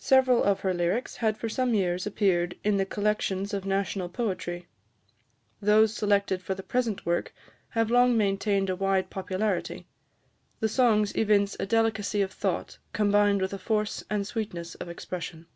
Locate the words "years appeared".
1.72-2.56